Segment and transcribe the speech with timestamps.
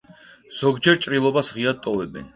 [0.59, 2.29] ზოგჯერ ჭრილობას ღიად ტოვებენ.